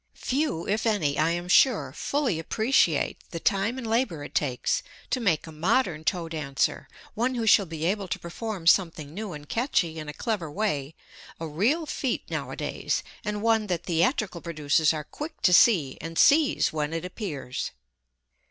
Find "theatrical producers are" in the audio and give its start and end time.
13.83-15.03